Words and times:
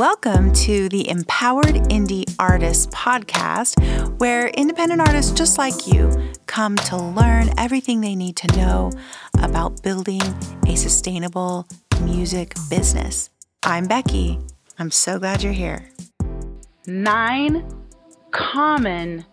Welcome 0.00 0.54
to 0.54 0.88
the 0.88 1.06
Empowered 1.10 1.74
Indie 1.90 2.24
Artists 2.38 2.86
podcast, 2.86 3.78
where 4.18 4.48
independent 4.48 5.02
artists 5.02 5.30
just 5.30 5.58
like 5.58 5.86
you 5.86 6.32
come 6.46 6.76
to 6.76 6.96
learn 6.96 7.50
everything 7.58 8.00
they 8.00 8.14
need 8.14 8.34
to 8.36 8.56
know 8.56 8.92
about 9.42 9.82
building 9.82 10.22
a 10.66 10.74
sustainable 10.74 11.68
music 12.00 12.54
business. 12.70 13.28
I'm 13.62 13.88
Becky. 13.88 14.38
I'm 14.78 14.90
so 14.90 15.18
glad 15.18 15.42
you're 15.42 15.52
here. 15.52 15.90
Nine 16.86 17.70
common 18.30 19.26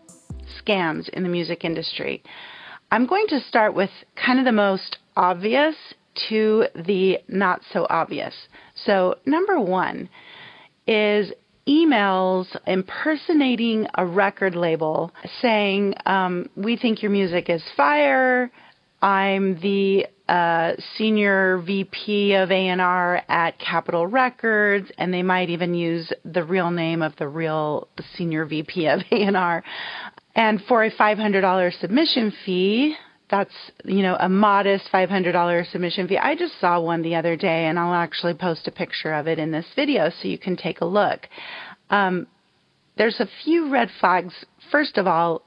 scams 0.61 1.07
in 1.07 1.23
the 1.23 1.29
music 1.29 1.63
industry. 1.63 2.21
I'm 2.91 3.07
going 3.07 3.27
to 3.29 3.39
start 3.47 3.73
with 3.73 3.91
kind 4.17 4.37
of 4.37 4.43
the 4.43 4.51
most 4.51 4.97
obvious 5.15 5.75
to 6.27 6.65
the 6.75 7.19
not 7.29 7.61
so 7.71 7.87
obvious. 7.89 8.33
So, 8.85 9.15
number 9.25 9.61
one, 9.61 10.09
is 10.87 11.31
emails 11.67 12.47
impersonating 12.65 13.87
a 13.95 14.05
record 14.05 14.55
label 14.55 15.11
saying, 15.41 15.93
um, 16.05 16.49
We 16.55 16.77
think 16.77 17.01
your 17.01 17.11
music 17.11 17.49
is 17.49 17.63
fire. 17.75 18.51
I'm 19.01 19.59
the 19.59 20.07
uh, 20.27 20.73
senior 20.97 21.59
VP 21.59 22.33
of 22.33 22.51
A&R 22.51 23.21
at 23.29 23.59
Capitol 23.59 24.07
Records, 24.07 24.91
and 24.97 25.13
they 25.13 25.23
might 25.23 25.49
even 25.49 25.73
use 25.73 26.11
the 26.25 26.43
real 26.43 26.71
name 26.71 27.01
of 27.01 27.15
the 27.17 27.27
real 27.27 27.87
senior 28.15 28.45
VP 28.45 28.87
of 28.87 29.01
A&R. 29.11 29.63
And 30.35 30.61
for 30.67 30.83
a 30.83 30.91
$500 30.91 31.79
submission 31.79 32.33
fee, 32.45 32.95
that's 33.29 33.53
you 33.83 34.01
know 34.01 34.15
a 34.19 34.29
modest 34.29 34.85
$500 34.93 35.71
submission 35.71 36.07
fee. 36.07 36.17
I 36.17 36.35
just 36.35 36.59
saw 36.59 36.79
one 36.79 37.01
the 37.01 37.15
other 37.15 37.35
day, 37.35 37.65
and 37.65 37.77
I'll 37.77 37.93
actually 37.93 38.33
post 38.33 38.67
a 38.67 38.71
picture 38.71 39.13
of 39.13 39.27
it 39.27 39.39
in 39.39 39.51
this 39.51 39.65
video 39.75 40.09
so 40.09 40.27
you 40.27 40.37
can 40.37 40.55
take 40.55 40.81
a 40.81 40.85
look. 40.85 41.27
Um, 41.89 42.27
there's 42.97 43.19
a 43.19 43.27
few 43.43 43.71
red 43.71 43.89
flags. 43.99 44.33
First 44.71 44.97
of 44.97 45.07
all, 45.07 45.43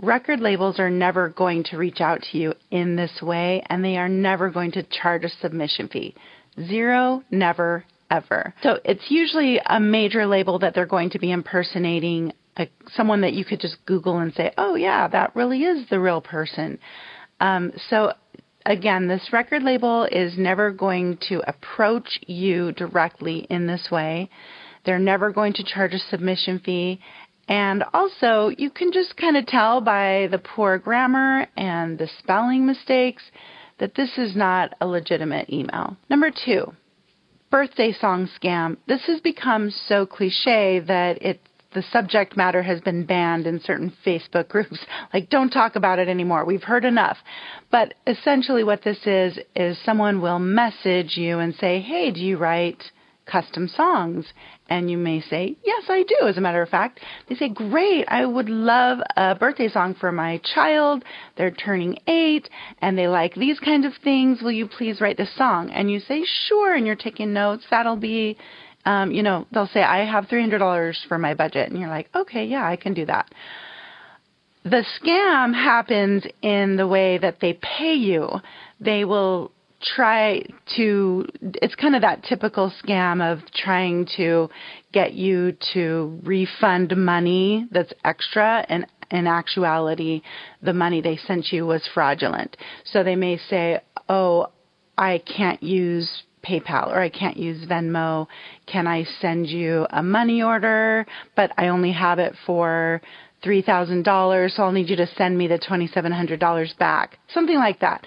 record 0.00 0.40
labels 0.40 0.78
are 0.78 0.90
never 0.90 1.28
going 1.30 1.64
to 1.64 1.78
reach 1.78 2.00
out 2.00 2.20
to 2.30 2.38
you 2.38 2.54
in 2.70 2.96
this 2.96 3.20
way, 3.22 3.62
and 3.66 3.84
they 3.84 3.96
are 3.96 4.08
never 4.08 4.50
going 4.50 4.72
to 4.72 4.82
charge 4.82 5.24
a 5.24 5.28
submission 5.40 5.88
fee. 5.88 6.14
Zero, 6.60 7.22
never, 7.30 7.84
ever. 8.10 8.52
So 8.62 8.78
it's 8.84 9.10
usually 9.10 9.60
a 9.64 9.80
major 9.80 10.26
label 10.26 10.58
that 10.58 10.74
they're 10.74 10.86
going 10.86 11.10
to 11.10 11.18
be 11.18 11.30
impersonating 11.30 12.32
a, 12.56 12.68
someone 12.94 13.22
that 13.22 13.32
you 13.32 13.44
could 13.44 13.60
just 13.60 13.76
Google 13.86 14.18
and 14.18 14.32
say, 14.34 14.52
oh, 14.58 14.74
yeah, 14.74 15.08
that 15.08 15.34
really 15.34 15.62
is 15.62 15.88
the 15.88 15.98
real 15.98 16.20
person. 16.20 16.78
Um, 17.42 17.72
so, 17.90 18.12
again, 18.64 19.08
this 19.08 19.32
record 19.32 19.64
label 19.64 20.04
is 20.04 20.38
never 20.38 20.70
going 20.70 21.18
to 21.28 21.42
approach 21.48 22.20
you 22.28 22.70
directly 22.72 23.48
in 23.50 23.66
this 23.66 23.88
way. 23.90 24.30
They're 24.86 25.00
never 25.00 25.32
going 25.32 25.52
to 25.54 25.64
charge 25.64 25.92
a 25.92 25.98
submission 25.98 26.60
fee. 26.60 27.00
And 27.48 27.82
also, 27.92 28.52
you 28.56 28.70
can 28.70 28.92
just 28.92 29.16
kind 29.16 29.36
of 29.36 29.46
tell 29.46 29.80
by 29.80 30.28
the 30.30 30.38
poor 30.38 30.78
grammar 30.78 31.48
and 31.56 31.98
the 31.98 32.08
spelling 32.20 32.64
mistakes 32.64 33.24
that 33.80 33.96
this 33.96 34.16
is 34.16 34.36
not 34.36 34.74
a 34.80 34.86
legitimate 34.86 35.50
email. 35.50 35.96
Number 36.08 36.30
two, 36.30 36.72
birthday 37.50 37.92
song 37.92 38.28
scam. 38.40 38.76
This 38.86 39.02
has 39.06 39.20
become 39.20 39.72
so 39.88 40.06
cliche 40.06 40.78
that 40.78 41.20
it 41.20 41.40
the 41.74 41.82
subject 41.82 42.36
matter 42.36 42.62
has 42.62 42.80
been 42.80 43.04
banned 43.04 43.46
in 43.46 43.60
certain 43.60 43.92
Facebook 44.04 44.48
groups. 44.48 44.78
Like, 45.12 45.28
don't 45.28 45.50
talk 45.50 45.76
about 45.76 45.98
it 45.98 46.08
anymore. 46.08 46.44
We've 46.46 46.62
heard 46.62 46.86
enough. 46.86 47.18
But 47.70 47.94
essentially, 48.06 48.64
what 48.64 48.82
this 48.82 49.06
is, 49.06 49.38
is 49.54 49.76
someone 49.84 50.22
will 50.22 50.38
message 50.38 51.16
you 51.16 51.38
and 51.38 51.54
say, 51.54 51.80
Hey, 51.80 52.10
do 52.10 52.20
you 52.20 52.38
write 52.38 52.82
custom 53.26 53.68
songs? 53.68 54.26
And 54.68 54.90
you 54.90 54.96
may 54.96 55.20
say, 55.20 55.56
Yes, 55.64 55.84
I 55.88 56.04
do, 56.04 56.26
as 56.26 56.38
a 56.38 56.40
matter 56.40 56.62
of 56.62 56.68
fact. 56.68 57.00
They 57.28 57.34
say, 57.34 57.50
Great, 57.50 58.06
I 58.08 58.24
would 58.24 58.48
love 58.48 59.00
a 59.16 59.34
birthday 59.34 59.68
song 59.68 59.94
for 59.94 60.12
my 60.12 60.40
child. 60.54 61.04
They're 61.36 61.50
turning 61.50 61.98
eight 62.06 62.48
and 62.80 62.96
they 62.96 63.08
like 63.08 63.34
these 63.34 63.60
kinds 63.60 63.84
of 63.84 63.92
things. 64.02 64.40
Will 64.40 64.52
you 64.52 64.66
please 64.66 65.00
write 65.00 65.18
this 65.18 65.34
song? 65.36 65.70
And 65.70 65.90
you 65.90 66.00
say, 66.00 66.24
Sure, 66.48 66.74
and 66.74 66.86
you're 66.86 66.96
taking 66.96 67.32
notes. 67.34 67.64
That'll 67.70 67.96
be 67.96 68.38
um, 68.84 69.12
you 69.12 69.22
know, 69.22 69.46
they'll 69.52 69.68
say, 69.68 69.82
I 69.82 70.04
have 70.04 70.26
$300 70.26 70.94
for 71.08 71.18
my 71.18 71.34
budget. 71.34 71.70
And 71.70 71.78
you're 71.78 71.88
like, 71.88 72.08
okay, 72.14 72.44
yeah, 72.44 72.66
I 72.66 72.76
can 72.76 72.94
do 72.94 73.06
that. 73.06 73.32
The 74.64 74.84
scam 75.00 75.54
happens 75.54 76.24
in 76.40 76.76
the 76.76 76.86
way 76.86 77.18
that 77.18 77.38
they 77.40 77.54
pay 77.54 77.94
you. 77.94 78.28
They 78.80 79.04
will 79.04 79.52
try 79.96 80.44
to, 80.76 81.26
it's 81.40 81.74
kind 81.74 81.96
of 81.96 82.02
that 82.02 82.22
typical 82.22 82.72
scam 82.82 83.20
of 83.20 83.40
trying 83.52 84.06
to 84.16 84.48
get 84.92 85.14
you 85.14 85.56
to 85.74 86.20
refund 86.22 86.96
money 86.96 87.66
that's 87.72 87.92
extra 88.04 88.64
and 88.68 88.86
in 89.10 89.26
actuality, 89.26 90.22
the 90.62 90.72
money 90.72 91.02
they 91.02 91.18
sent 91.18 91.52
you 91.52 91.66
was 91.66 91.86
fraudulent. 91.92 92.56
So 92.84 93.04
they 93.04 93.14
may 93.14 93.36
say, 93.36 93.80
oh, 94.08 94.48
I 94.96 95.18
can't 95.18 95.62
use 95.62 96.22
PayPal 96.44 96.88
or 96.88 97.00
I 97.00 97.08
can't 97.08 97.36
use 97.36 97.66
Venmo. 97.66 98.26
Can 98.66 98.86
I 98.86 99.04
send 99.20 99.46
you 99.46 99.86
a 99.90 100.02
money 100.02 100.42
order? 100.42 101.06
But 101.36 101.52
I 101.56 101.68
only 101.68 101.92
have 101.92 102.18
it 102.18 102.34
for 102.46 103.00
$3,000, 103.44 104.50
so 104.54 104.62
I'll 104.62 104.72
need 104.72 104.88
you 104.88 104.96
to 104.96 105.06
send 105.06 105.36
me 105.36 105.48
the 105.48 105.58
$2,700 105.58 106.78
back. 106.78 107.18
Something 107.32 107.56
like 107.56 107.80
that. 107.80 108.06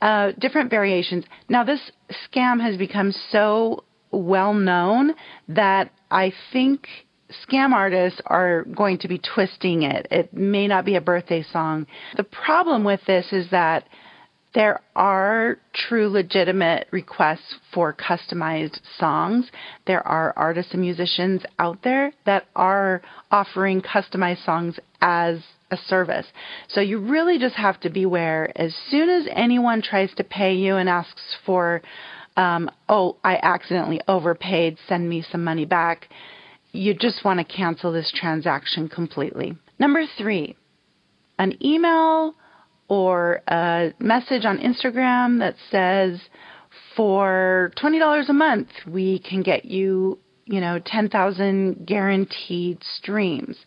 Uh, 0.00 0.32
different 0.38 0.70
variations. 0.70 1.24
Now, 1.48 1.64
this 1.64 1.80
scam 2.28 2.60
has 2.60 2.76
become 2.76 3.12
so 3.30 3.84
well 4.12 4.54
known 4.54 5.14
that 5.48 5.90
I 6.10 6.32
think 6.52 6.86
scam 7.48 7.72
artists 7.72 8.20
are 8.26 8.62
going 8.64 8.98
to 8.98 9.08
be 9.08 9.18
twisting 9.18 9.82
it. 9.82 10.06
It 10.10 10.32
may 10.32 10.68
not 10.68 10.84
be 10.84 10.94
a 10.94 11.00
birthday 11.00 11.44
song. 11.52 11.86
The 12.16 12.24
problem 12.24 12.84
with 12.84 13.00
this 13.06 13.32
is 13.32 13.50
that 13.50 13.88
there 14.56 14.80
are 14.96 15.58
true 15.74 16.08
legitimate 16.08 16.88
requests 16.90 17.56
for 17.74 17.92
customized 17.92 18.80
songs. 18.98 19.50
There 19.86 20.04
are 20.08 20.32
artists 20.34 20.72
and 20.72 20.80
musicians 20.80 21.42
out 21.58 21.82
there 21.84 22.14
that 22.24 22.46
are 22.56 23.02
offering 23.30 23.82
customized 23.82 24.46
songs 24.46 24.78
as 25.02 25.40
a 25.70 25.76
service. 25.76 26.24
So 26.68 26.80
you 26.80 26.98
really 26.98 27.38
just 27.38 27.56
have 27.56 27.78
to 27.80 27.90
beware. 27.90 28.50
As 28.56 28.74
soon 28.88 29.10
as 29.10 29.28
anyone 29.30 29.82
tries 29.82 30.14
to 30.14 30.24
pay 30.24 30.54
you 30.54 30.76
and 30.76 30.88
asks 30.88 31.36
for, 31.44 31.82
um, 32.38 32.70
oh, 32.88 33.18
I 33.22 33.38
accidentally 33.42 34.00
overpaid, 34.08 34.78
send 34.88 35.06
me 35.06 35.22
some 35.30 35.44
money 35.44 35.66
back, 35.66 36.08
you 36.72 36.94
just 36.94 37.26
want 37.26 37.40
to 37.40 37.44
cancel 37.44 37.92
this 37.92 38.10
transaction 38.10 38.88
completely. 38.88 39.54
Number 39.78 40.04
three, 40.16 40.56
an 41.38 41.62
email 41.62 42.36
or 42.88 43.42
a 43.48 43.92
message 43.98 44.44
on 44.44 44.58
Instagram 44.58 45.38
that 45.40 45.56
says, 45.70 46.20
for 46.96 47.72
$20 47.76 48.28
a 48.28 48.32
month, 48.32 48.68
we 48.86 49.18
can 49.18 49.42
get 49.42 49.64
you, 49.64 50.18
you 50.46 50.60
know, 50.60 50.80
10,000 50.84 51.86
guaranteed 51.86 52.82
streams. 52.82 53.58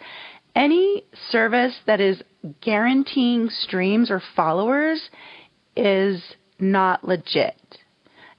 Any 0.56 1.03
service 1.30 1.75
that 1.85 2.02
is 2.02 2.22
guaranteeing 2.62 3.50
streams 3.50 4.09
or 4.09 4.22
followers 4.35 5.09
is 5.75 6.22
not 6.59 7.07
legit. 7.07 7.56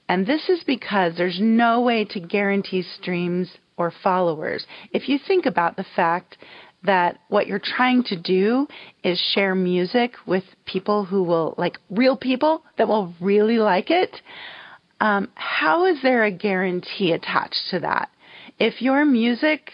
And 0.09 0.27
this 0.27 0.49
is 0.49 0.63
because 0.65 1.13
there's 1.15 1.39
no 1.39 1.81
way 1.81 2.03
to 2.05 2.19
guarantee 2.19 2.83
streams 2.83 3.49
or 3.77 3.93
followers. 4.03 4.65
If 4.91 5.07
you 5.07 5.17
think 5.25 5.45
about 5.45 5.77
the 5.77 5.85
fact 5.95 6.37
that 6.83 7.19
what 7.27 7.47
you're 7.47 7.61
trying 7.63 8.03
to 8.03 8.15
do 8.15 8.67
is 9.03 9.19
share 9.33 9.53
music 9.55 10.13
with 10.25 10.43
people 10.65 11.05
who 11.05 11.23
will, 11.23 11.53
like 11.57 11.77
real 11.89 12.17
people 12.17 12.63
that 12.77 12.87
will 12.87 13.13
really 13.19 13.57
like 13.57 13.91
it, 13.91 14.15
um, 14.99 15.29
how 15.35 15.85
is 15.85 16.01
there 16.01 16.23
a 16.23 16.31
guarantee 16.31 17.11
attached 17.11 17.69
to 17.71 17.79
that? 17.79 18.09
If 18.59 18.81
your 18.81 19.05
music 19.05 19.71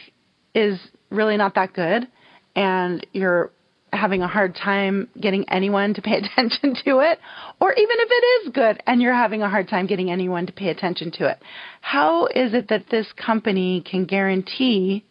is 0.53 0.79
really 1.09 1.37
not 1.37 1.55
that 1.55 1.73
good 1.73 2.07
and 2.55 3.05
you're 3.13 3.51
having 3.93 4.21
a 4.21 4.27
hard 4.27 4.55
time 4.55 5.07
getting 5.19 5.45
anyone 5.49 5.93
to 5.93 6.01
pay 6.01 6.17
attention 6.23 6.75
to 6.85 6.99
it, 6.99 7.19
or 7.59 7.73
even 7.73 7.95
if 7.99 8.09
it 8.11 8.47
is 8.47 8.53
good 8.53 8.83
and 8.85 9.01
you're 9.01 9.13
having 9.13 9.41
a 9.41 9.49
hard 9.49 9.67
time 9.67 9.87
getting 9.87 10.11
anyone 10.11 10.45
to 10.45 10.53
pay 10.53 10.69
attention 10.69 11.11
to 11.11 11.29
it, 11.29 11.39
how 11.81 12.25
is 12.27 12.53
it 12.53 12.69
that 12.69 12.85
this 12.89 13.07
company 13.13 13.83
can 13.89 14.05
guarantee 14.05 15.05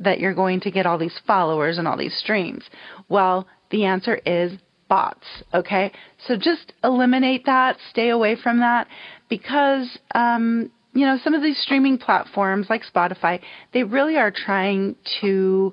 that 0.00 0.20
you're 0.20 0.34
going 0.34 0.60
to 0.60 0.70
get 0.70 0.86
all 0.86 0.98
these 0.98 1.18
followers 1.26 1.78
and 1.78 1.88
all 1.88 1.96
these 1.96 2.16
streams? 2.16 2.64
Well, 3.08 3.46
the 3.70 3.84
answer 3.84 4.16
is 4.24 4.52
bots. 4.88 5.26
Okay, 5.52 5.92
so 6.26 6.36
just 6.36 6.72
eliminate 6.82 7.44
that, 7.46 7.76
stay 7.90 8.08
away 8.08 8.36
from 8.42 8.60
that, 8.60 8.88
because 9.28 9.98
um, 10.14 10.70
you 10.94 11.04
know 11.04 11.18
some 11.22 11.34
of 11.34 11.42
these 11.42 11.60
streaming 11.60 11.98
platforms 11.98 12.66
like 12.70 12.82
Spotify, 12.92 13.40
they 13.72 13.84
really 13.84 14.16
are 14.16 14.32
trying 14.32 14.96
to 15.20 15.72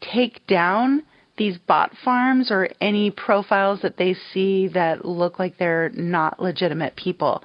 take 0.00 0.46
down 0.46 1.02
these 1.36 1.58
bot 1.58 1.92
farms 2.04 2.50
or 2.50 2.68
any 2.80 3.10
profiles 3.10 3.80
that 3.82 3.96
they 3.96 4.14
see 4.32 4.68
that 4.68 5.04
look 5.04 5.38
like 5.38 5.58
they're 5.58 5.90
not 5.90 6.40
legitimate 6.40 6.94
people. 6.96 7.42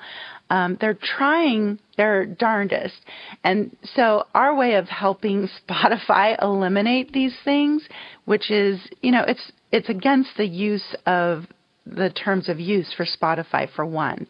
Um, 0.49 0.77
they're 0.79 0.97
trying 1.17 1.79
their 1.97 2.25
darndest. 2.25 2.95
And 3.43 3.75
so 3.95 4.25
our 4.33 4.55
way 4.55 4.75
of 4.75 4.87
helping 4.87 5.49
Spotify 5.69 6.41
eliminate 6.41 7.13
these 7.13 7.35
things, 7.43 7.83
which 8.25 8.49
is, 8.49 8.79
you 9.01 9.11
know, 9.11 9.23
it's 9.27 9.51
it's 9.71 9.89
against 9.89 10.31
the 10.37 10.47
use 10.47 10.95
of 11.05 11.45
the 11.85 12.09
terms 12.09 12.49
of 12.49 12.59
use 12.59 12.93
for 12.95 13.05
Spotify 13.05 13.67
for 13.75 13.85
one 13.85 14.27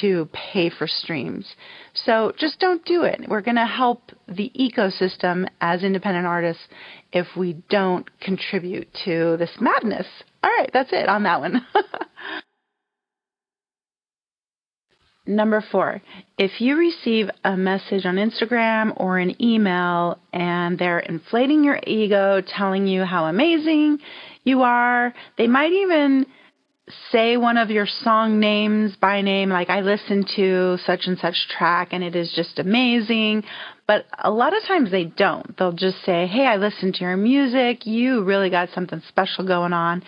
to 0.00 0.28
pay 0.32 0.70
for 0.70 0.86
streams. 0.86 1.54
So 1.94 2.32
just 2.38 2.58
don't 2.58 2.84
do 2.84 3.02
it. 3.02 3.20
We're 3.28 3.40
going 3.40 3.56
to 3.56 3.66
help 3.66 4.12
the 4.28 4.50
ecosystem 4.58 5.48
as 5.60 5.82
independent 5.82 6.26
artists 6.26 6.62
if 7.12 7.26
we 7.36 7.62
don't 7.68 8.08
contribute 8.20 8.88
to 9.04 9.36
this 9.36 9.52
madness. 9.60 10.06
All 10.42 10.50
right, 10.50 10.70
that's 10.72 10.92
it 10.92 11.08
on 11.08 11.22
that 11.24 11.40
one. 11.40 11.66
Number 15.26 15.64
four, 15.72 16.00
if 16.38 16.60
you 16.60 16.76
receive 16.76 17.28
a 17.44 17.56
message 17.56 18.06
on 18.06 18.14
Instagram 18.14 18.92
or 18.96 19.18
an 19.18 19.42
email 19.42 20.18
and 20.32 20.78
they're 20.78 21.00
inflating 21.00 21.64
your 21.64 21.80
ego, 21.84 22.40
telling 22.46 22.86
you 22.86 23.04
how 23.04 23.24
amazing 23.24 23.98
you 24.44 24.62
are, 24.62 25.12
they 25.36 25.48
might 25.48 25.72
even 25.72 26.26
say 27.10 27.36
one 27.36 27.56
of 27.56 27.70
your 27.70 27.86
song 27.86 28.38
names 28.38 28.94
by 28.96 29.20
name, 29.20 29.50
like 29.50 29.68
I 29.68 29.80
listened 29.80 30.30
to 30.36 30.78
such 30.86 31.06
and 31.06 31.18
such 31.18 31.34
track 31.48 31.88
and 31.90 32.04
it 32.04 32.14
is 32.14 32.32
just 32.32 32.60
amazing. 32.60 33.42
But 33.88 34.06
a 34.22 34.30
lot 34.30 34.56
of 34.56 34.62
times 34.62 34.92
they 34.92 35.04
don't. 35.04 35.56
They'll 35.58 35.72
just 35.72 36.04
say, 36.04 36.28
Hey, 36.28 36.46
I 36.46 36.56
listened 36.56 36.94
to 36.94 37.00
your 37.00 37.16
music. 37.16 37.84
You 37.86 38.22
really 38.22 38.50
got 38.50 38.68
something 38.74 39.02
special 39.08 39.44
going 39.44 39.72
on. 39.72 40.04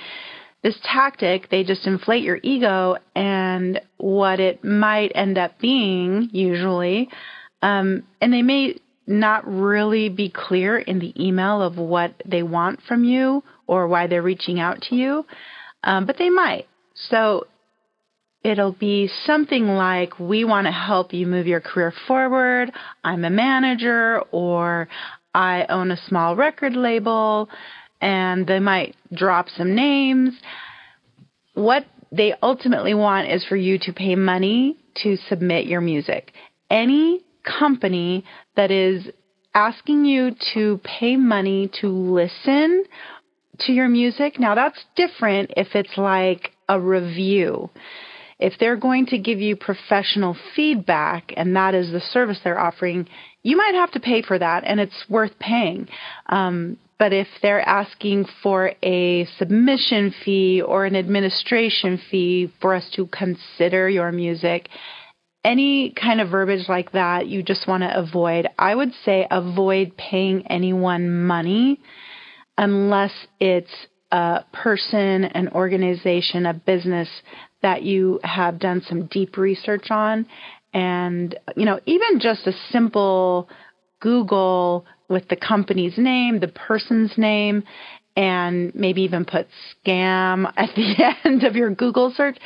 This 0.62 0.76
tactic, 0.82 1.48
they 1.50 1.62
just 1.62 1.86
inflate 1.86 2.24
your 2.24 2.40
ego, 2.42 2.96
and 3.14 3.80
what 3.98 4.40
it 4.40 4.64
might 4.64 5.12
end 5.14 5.38
up 5.38 5.58
being, 5.60 6.30
usually, 6.32 7.08
um, 7.62 8.04
and 8.20 8.32
they 8.32 8.42
may 8.42 8.76
not 9.06 9.46
really 9.46 10.08
be 10.08 10.28
clear 10.28 10.78
in 10.78 10.98
the 10.98 11.14
email 11.18 11.62
of 11.62 11.78
what 11.78 12.12
they 12.26 12.42
want 12.42 12.80
from 12.86 13.04
you 13.04 13.42
or 13.66 13.88
why 13.88 14.06
they're 14.06 14.22
reaching 14.22 14.60
out 14.60 14.82
to 14.82 14.94
you 14.94 15.24
um, 15.84 16.06
but 16.06 16.16
they 16.18 16.30
might. 16.30 16.66
So 16.94 17.46
it'll 18.44 18.72
be 18.72 19.10
something 19.24 19.66
like, 19.68 20.18
We 20.18 20.44
want 20.44 20.66
to 20.66 20.72
help 20.72 21.12
you 21.12 21.26
move 21.26 21.46
your 21.46 21.60
career 21.60 21.92
forward. 22.06 22.70
I'm 23.04 23.24
a 23.24 23.30
manager, 23.30 24.20
or 24.30 24.88
I 25.34 25.66
own 25.68 25.90
a 25.90 25.96
small 26.08 26.36
record 26.36 26.74
label, 26.74 27.48
and 28.00 28.46
they 28.46 28.58
might 28.58 28.96
drop 29.12 29.48
some 29.48 29.74
names. 29.74 30.34
What 31.54 31.86
they 32.12 32.34
ultimately 32.42 32.94
want 32.94 33.30
is 33.30 33.44
for 33.44 33.56
you 33.56 33.78
to 33.80 33.92
pay 33.92 34.14
money 34.14 34.76
to 35.02 35.16
submit 35.28 35.66
your 35.66 35.80
music. 35.80 36.32
Any 36.70 37.24
company 37.44 38.24
that 38.56 38.70
is 38.70 39.08
asking 39.54 40.04
you 40.04 40.32
to 40.54 40.80
pay 40.84 41.16
money 41.16 41.70
to 41.80 41.88
listen 41.88 42.84
to 43.60 43.72
your 43.72 43.88
music. 43.88 44.38
Now, 44.38 44.54
that's 44.54 44.84
different 44.94 45.52
if 45.56 45.68
it's 45.74 45.96
like 45.96 46.52
a 46.68 46.80
review. 46.80 47.70
If 48.38 48.54
they're 48.60 48.76
going 48.76 49.06
to 49.06 49.18
give 49.18 49.40
you 49.40 49.56
professional 49.56 50.36
feedback 50.54 51.32
and 51.36 51.56
that 51.56 51.74
is 51.74 51.90
the 51.90 52.00
service 52.00 52.38
they're 52.44 52.58
offering, 52.58 53.08
you 53.42 53.56
might 53.56 53.74
have 53.74 53.90
to 53.92 54.00
pay 54.00 54.22
for 54.22 54.38
that 54.38 54.64
and 54.64 54.78
it's 54.78 55.04
worth 55.08 55.38
paying. 55.38 55.88
Um, 56.26 56.78
but 56.98 57.12
if 57.12 57.28
they're 57.42 57.66
asking 57.66 58.26
for 58.42 58.72
a 58.82 59.24
submission 59.38 60.12
fee 60.24 60.62
or 60.62 60.84
an 60.84 60.96
administration 60.96 62.00
fee 62.10 62.52
for 62.60 62.74
us 62.74 62.88
to 62.96 63.06
consider 63.06 63.88
your 63.88 64.10
music, 64.10 64.68
any 65.44 65.90
kind 65.90 66.20
of 66.20 66.30
verbiage 66.30 66.68
like 66.68 66.92
that 66.92 67.28
you 67.28 67.42
just 67.42 67.68
want 67.68 67.82
to 67.82 67.98
avoid. 67.98 68.48
I 68.58 68.74
would 68.74 68.92
say 69.04 69.26
avoid 69.30 69.96
paying 69.96 70.46
anyone 70.48 71.10
money 71.10 71.80
unless 72.56 73.12
it's 73.38 73.70
a 74.10 74.44
person, 74.52 75.24
an 75.24 75.48
organization, 75.50 76.46
a 76.46 76.54
business 76.54 77.08
that 77.62 77.82
you 77.82 78.20
have 78.22 78.58
done 78.58 78.82
some 78.88 79.06
deep 79.06 79.36
research 79.36 79.90
on. 79.90 80.26
And, 80.72 81.38
you 81.56 81.64
know, 81.64 81.80
even 81.86 82.20
just 82.20 82.46
a 82.46 82.52
simple 82.70 83.48
Google 84.00 84.86
with 85.08 85.28
the 85.28 85.36
company's 85.36 85.96
name, 85.96 86.40
the 86.40 86.48
person's 86.48 87.12
name, 87.16 87.64
and 88.18 88.74
maybe 88.74 89.02
even 89.02 89.24
put 89.24 89.46
scam 89.86 90.52
at 90.56 90.74
the 90.74 91.14
end 91.24 91.44
of 91.44 91.54
your 91.54 91.72
Google 91.72 92.12
search, 92.14 92.36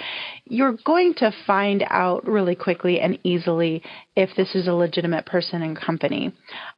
you're 0.44 0.76
going 0.84 1.14
to 1.14 1.32
find 1.46 1.82
out 1.88 2.28
really 2.28 2.54
quickly 2.54 3.00
and 3.00 3.18
easily 3.24 3.82
if 4.14 4.28
this 4.36 4.54
is 4.54 4.68
a 4.68 4.72
legitimate 4.74 5.24
person 5.24 5.62
and 5.62 5.74
company. 5.74 6.32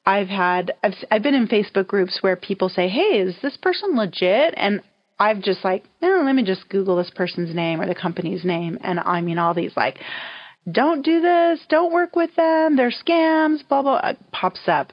I've 0.07 0.29
had, 0.29 0.75
I've, 0.85 0.95
I've 1.11 1.23
been 1.25 1.35
in 1.35 1.49
Facebook 1.49 1.89
groups 1.89 2.19
where 2.21 2.37
people 2.37 2.69
say, 2.69 2.89
Hey, 2.89 3.19
is 3.19 3.35
this 3.43 3.57
person 3.57 3.97
legit? 3.97 4.55
And 4.57 4.81
I've 5.19 5.43
just 5.43 5.65
like, 5.65 5.85
oh, 6.03 6.23
let 6.25 6.35
me 6.35 6.43
just 6.43 6.69
Google 6.69 6.97
this 6.97 7.11
person's 7.15 7.55
name 7.55 7.81
or 7.81 7.87
the 7.87 7.95
company's 7.95 8.45
name. 8.45 8.79
And 8.83 8.99
I 8.99 9.21
mean, 9.21 9.39
all 9.39 9.55
these 9.55 9.77
like, 9.77 9.99
don't 10.71 11.05
do 11.05 11.21
this, 11.21 11.61
don't 11.69 11.93
work 11.93 12.17
with 12.17 12.35
them, 12.37 12.77
they're 12.77 12.91
scams, 12.91 13.67
blah, 13.69 13.83
blah, 13.83 13.95
uh, 13.95 14.15
pops 14.33 14.67
up. 14.67 14.93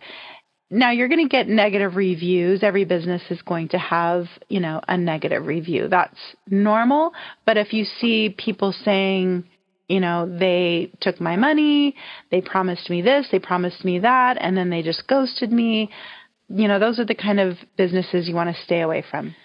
Now 0.69 0.91
you're 0.91 1.09
going 1.09 1.25
to 1.25 1.29
get 1.29 1.49
negative 1.49 1.95
reviews. 1.95 2.63
Every 2.63 2.85
business 2.85 3.21
is 3.29 3.41
going 3.41 3.69
to 3.69 3.77
have, 3.77 4.27
you 4.47 4.61
know, 4.61 4.79
a 4.87 4.97
negative 4.97 5.45
review. 5.45 5.89
That's 5.89 6.17
normal. 6.47 7.11
But 7.45 7.57
if 7.57 7.73
you 7.73 7.83
see 7.83 8.33
people 8.37 8.73
saying, 8.85 9.43
you 9.89 9.99
know, 9.99 10.37
they 10.39 10.91
took 11.01 11.19
my 11.19 11.35
money, 11.35 11.95
they 12.31 12.39
promised 12.39 12.89
me 12.89 13.01
this, 13.01 13.27
they 13.31 13.39
promised 13.39 13.83
me 13.83 13.99
that, 13.99 14.37
and 14.39 14.55
then 14.55 14.69
they 14.69 14.81
just 14.81 15.05
ghosted 15.07 15.51
me, 15.51 15.89
you 16.47 16.69
know, 16.69 16.79
those 16.79 16.99
are 16.99 17.05
the 17.05 17.15
kind 17.15 17.41
of 17.41 17.57
businesses 17.77 18.27
you 18.27 18.35
want 18.35 18.55
to 18.55 18.63
stay 18.63 18.79
away 18.79 19.03
from. 19.09 19.35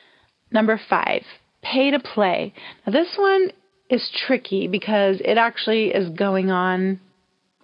Number 0.50 0.80
five, 0.88 1.22
pay 1.62 1.90
to 1.90 1.98
play. 1.98 2.54
Now, 2.86 2.92
this 2.92 3.14
one 3.16 3.50
is 3.90 4.08
tricky 4.26 4.68
because 4.68 5.20
it 5.24 5.38
actually 5.38 5.88
is 5.88 6.08
going 6.10 6.50
on 6.50 7.00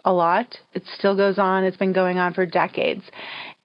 a 0.05 0.12
lot. 0.12 0.56
It 0.75 0.82
still 0.99 1.17
goes 1.17 1.38
on. 1.38 1.64
It's 1.64 1.76
been 1.76 1.93
going 1.93 2.19
on 2.19 2.34
for 2.34 2.46
decades 2.46 3.05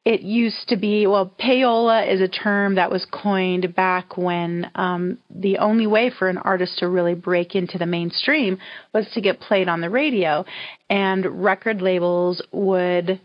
it 0.08 0.22
used 0.22 0.70
to 0.70 0.78
be 0.78 1.06
well 1.06 1.30
payola 1.38 2.10
is 2.10 2.22
a 2.22 2.30
term 2.30 2.76
that 2.76 2.90
was 2.90 3.06
coined 3.12 3.76
back 3.76 4.16
when 4.16 4.72
um, 4.76 5.18
the 5.30 5.58
only 5.58 5.86
way 5.86 6.10
for 6.10 6.30
an 6.30 6.38
artist 6.38 6.80
to 6.80 6.88
really 6.88 7.14
break 7.14 7.56
into 7.56 7.78
the 7.78 7.86
mainstream 7.86 8.58
was 8.94 9.06
to 9.14 9.20
get 9.20 9.42
played 9.42 9.68
on 9.68 9.82
the 9.82 9.90
radio 9.90 10.46
and 10.90 11.44
record 11.44 11.82
labels 11.82 12.42
would 12.54 13.20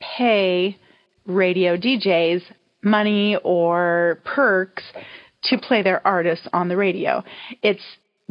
pay 0.00 0.76
radio 1.24 1.76
DJs 1.76 2.42
money 2.82 3.36
or 3.44 4.18
perks 4.24 4.82
to 5.44 5.58
play 5.58 5.82
their 5.82 6.04
artists 6.06 6.46
on 6.52 6.68
the 6.68 6.76
radio 6.76 7.22
it's 7.62 7.84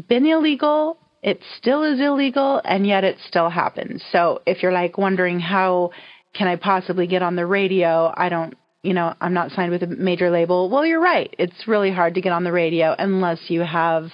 been 0.07 0.25
illegal 0.25 0.97
it 1.21 1.39
still 1.57 1.83
is 1.83 1.99
illegal 1.99 2.61
and 2.65 2.85
yet 2.85 3.03
it 3.03 3.17
still 3.27 3.49
happens 3.49 4.03
so 4.11 4.41
if 4.45 4.61
you're 4.61 4.71
like 4.73 4.97
wondering 4.97 5.39
how 5.39 5.91
can 6.33 6.47
I 6.47 6.55
possibly 6.55 7.07
get 7.07 7.21
on 7.21 7.35
the 7.35 7.45
radio? 7.45 8.11
I 8.15 8.29
don't, 8.29 8.55
you 8.81 8.93
know, 8.93 9.13
I'm 9.21 9.33
not 9.33 9.51
signed 9.51 9.71
with 9.71 9.83
a 9.83 9.87
major 9.87 10.29
label. 10.29 10.69
Well, 10.69 10.85
you're 10.85 11.01
right. 11.01 11.33
It's 11.37 11.67
really 11.67 11.91
hard 11.91 12.15
to 12.15 12.21
get 12.21 12.33
on 12.33 12.43
the 12.43 12.51
radio 12.51 12.95
unless 12.97 13.49
you 13.49 13.61
have 13.61 14.05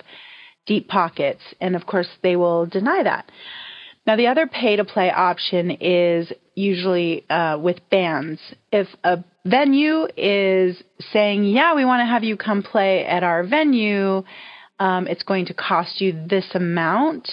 deep 0.67 0.87
pockets. 0.87 1.41
And 1.59 1.75
of 1.75 1.85
course, 1.85 2.09
they 2.21 2.35
will 2.35 2.65
deny 2.65 3.03
that. 3.03 3.31
Now, 4.05 4.15
the 4.15 4.27
other 4.27 4.47
pay 4.47 4.75
to 4.75 4.85
play 4.85 5.11
option 5.11 5.71
is 5.71 6.31
usually 6.55 7.29
uh, 7.29 7.57
with 7.59 7.77
bands. 7.89 8.39
If 8.71 8.87
a 9.03 9.23
venue 9.45 10.07
is 10.17 10.81
saying, 11.11 11.45
yeah, 11.45 11.75
we 11.75 11.85
want 11.85 12.01
to 12.01 12.05
have 12.05 12.23
you 12.23 12.37
come 12.37 12.63
play 12.63 13.05
at 13.05 13.23
our 13.23 13.43
venue, 13.43 14.23
um, 14.79 15.07
it's 15.07 15.23
going 15.23 15.45
to 15.47 15.53
cost 15.53 16.01
you 16.01 16.13
this 16.27 16.45
amount, 16.53 17.29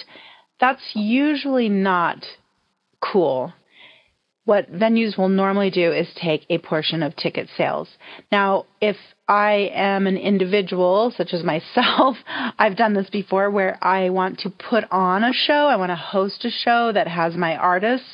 that's 0.59 0.91
usually 0.93 1.69
not 1.69 2.25
cool 3.01 3.53
what 4.47 4.71
venues 4.71 5.17
will 5.17 5.27
normally 5.27 5.69
do 5.69 5.91
is 5.91 6.07
take 6.15 6.45
a 6.49 6.57
portion 6.57 7.03
of 7.03 7.13
ticket 7.17 7.49
sales. 7.57 7.89
Now, 8.31 8.65
if 8.79 8.95
I 9.27 9.69
am 9.73 10.07
an 10.07 10.15
individual, 10.15 11.13
such 11.15 11.33
as 11.33 11.43
myself, 11.53 12.15
I've 12.57 12.77
done 12.77 12.93
this 12.93 13.09
before 13.09 13.51
where 13.51 13.77
I 13.83 14.09
want 14.09 14.39
to 14.39 14.49
put 14.49 14.85
on 14.89 15.25
a 15.25 15.33
show, 15.33 15.67
I 15.67 15.75
want 15.75 15.89
to 15.89 15.97
host 15.97 16.45
a 16.45 16.49
show 16.49 16.93
that 16.93 17.09
has 17.09 17.35
my 17.35 17.57
artists. 17.57 18.07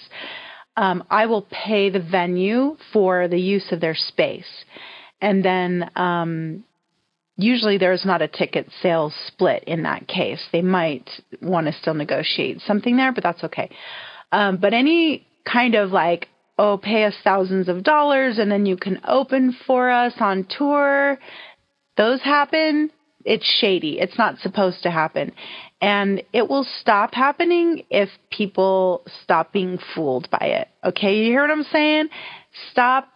Um, 0.76 1.04
I 1.10 1.28
will 1.28 1.46
pay 1.50 1.90
the 1.90 2.00
venue 2.00 2.78
for 2.92 3.28
the 3.28 3.40
use 3.40 3.72
of 3.72 3.80
their 3.80 3.96
space. 3.96 4.66
And 5.22 5.44
then 5.44 5.90
um, 5.96 6.64
usually 7.38 7.78
there's 7.78 8.06
not 8.06 8.22
a 8.22 8.28
ticket 8.28 8.68
sales 8.82 9.14
split 9.28 9.64
in 9.66 9.84
that 9.84 10.08
case. 10.08 10.42
They 10.52 10.62
might 10.62 11.10
want 11.42 11.68
to 11.68 11.74
still 11.74 11.94
negotiate 11.94 12.62
something 12.62 12.98
there, 12.98 13.14
but 13.14 13.24
that's 13.24 13.44
okay. 13.44 13.70
Um, 14.32 14.58
but 14.58 14.74
any 14.74 15.28
kind 15.46 15.76
of 15.76 15.92
like, 15.92 16.28
oh, 16.58 16.78
pay 16.78 17.06
us 17.06 17.16
thousands 17.24 17.70
of 17.70 17.84
dollars 17.84 18.38
and 18.38 18.52
then 18.52 18.66
you 18.66 18.78
can 18.78 19.02
open 19.08 19.56
for 19.66 19.90
us 19.90 20.14
on 20.20 20.48
tour, 20.58 21.18
those 21.98 22.22
happen, 22.22 22.90
it's 23.26 23.46
shady. 23.60 24.00
It's 24.00 24.18
not 24.18 24.40
supposed 24.40 24.84
to 24.84 24.92
happen. 24.92 25.32
And 25.82 26.24
it 26.32 26.50
will 26.50 26.66
stop 26.80 27.14
happening 27.14 27.84
if 27.90 28.10
people 28.32 29.06
stop 29.24 29.52
being 29.52 29.80
fooled 29.94 30.30
by 30.30 30.46
it. 30.46 30.68
Okay, 30.84 31.18
you 31.18 31.26
hear 31.26 31.42
what 31.42 31.52
I'm 31.52 31.64
saying? 31.64 32.10
Stop 32.72 33.10